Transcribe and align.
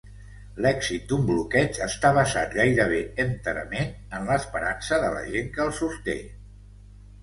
L'èxit 0.65 1.03
d'un 1.11 1.27
bloqueig 1.27 1.77
està 1.89 2.11
basat 2.19 2.57
gairebé 2.61 3.03
enterament 3.27 3.95
en 4.19 4.29
l'esperança 4.33 5.03
de 5.09 5.17
la 5.19 5.27
gent 5.33 5.57
que 5.57 5.67
el 5.71 5.75
sosté. 5.87 6.23